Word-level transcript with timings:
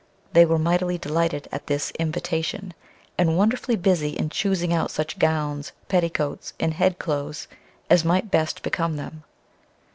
They 0.33 0.47
were 0.47 0.57
mightily 0.57 0.97
delighted 0.97 1.47
at 1.51 1.67
this 1.67 1.91
invitation, 1.91 2.73
and 3.19 3.37
wonderfully 3.37 3.75
busy 3.75 4.17
in 4.17 4.31
chusing 4.31 4.73
out 4.73 4.89
such 4.89 5.19
gowns, 5.19 5.73
petticoats, 5.89 6.53
and 6.59 6.73
head 6.73 6.97
clothes 6.97 7.47
as 7.87 8.03
might 8.03 8.31
best 8.31 8.63
become 8.63 8.95
them. 8.97 9.21